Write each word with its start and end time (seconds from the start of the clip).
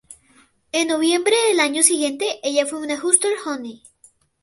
En 0.71 0.87
noviembre 0.87 1.35
del 1.47 1.59
año 1.59 1.83
siguiente, 1.83 2.39
ella 2.41 2.65
fue 2.65 2.79
una 2.81 2.95
Hustler 3.05 3.37
Honey. 3.45 3.83